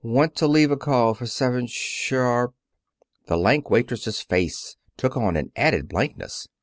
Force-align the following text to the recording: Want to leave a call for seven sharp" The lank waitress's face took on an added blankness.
Want 0.03 0.35
to 0.37 0.47
leave 0.47 0.71
a 0.71 0.77
call 0.77 1.13
for 1.13 1.27
seven 1.27 1.67
sharp" 1.67 2.55
The 3.27 3.37
lank 3.37 3.69
waitress's 3.69 4.19
face 4.19 4.75
took 4.97 5.15
on 5.15 5.37
an 5.37 5.51
added 5.55 5.87
blankness. 5.89 6.47